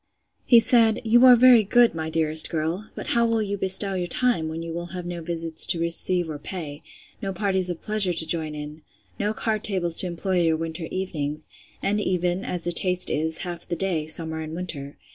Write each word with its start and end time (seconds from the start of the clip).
He 0.47 0.59
said, 0.59 0.99
You 1.03 1.23
are 1.27 1.35
very 1.35 1.63
good, 1.63 1.93
my 1.93 2.09
dearest 2.09 2.49
girl! 2.49 2.89
But 2.95 3.09
how 3.09 3.23
will 3.27 3.43
you 3.43 3.55
bestow 3.55 3.93
your 3.93 4.07
time, 4.07 4.47
when 4.49 4.63
you 4.63 4.73
will 4.73 4.87
have 4.97 5.05
no 5.05 5.21
visits 5.21 5.67
to 5.67 5.79
receive 5.79 6.27
or 6.27 6.39
pay? 6.39 6.81
No 7.21 7.31
parties 7.31 7.69
of 7.69 7.83
pleasure 7.83 8.11
to 8.11 8.25
join 8.25 8.55
in? 8.55 8.81
No 9.19 9.31
card 9.35 9.63
tables 9.63 9.97
to 9.97 10.07
employ 10.07 10.41
your 10.41 10.57
winter 10.57 10.85
evenings; 10.89 11.45
and 11.83 12.01
even, 12.01 12.43
as 12.43 12.63
the 12.63 12.71
taste 12.71 13.11
is, 13.11 13.39
half 13.45 13.67
the 13.67 13.75
day, 13.75 14.07
summer 14.07 14.41
and 14.41 14.55
winter? 14.55 14.97